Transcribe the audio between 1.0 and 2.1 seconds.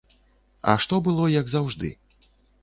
было як заўжды?